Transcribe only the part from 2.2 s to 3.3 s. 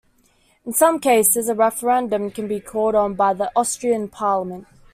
can be called on